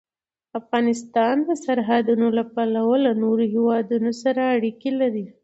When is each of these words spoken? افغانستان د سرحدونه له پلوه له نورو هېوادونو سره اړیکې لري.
افغانستان 0.59 1.35
د 1.47 1.49
سرحدونه 1.65 2.27
له 2.37 2.43
پلوه 2.53 2.93
له 3.05 3.11
نورو 3.23 3.43
هېوادونو 3.53 4.11
سره 4.21 4.41
اړیکې 4.55 4.91
لري. 5.01 5.25